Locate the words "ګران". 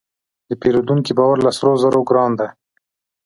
2.09-2.31